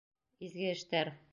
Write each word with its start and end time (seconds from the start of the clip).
Изге 0.47 0.73
эштәр! 0.77 1.13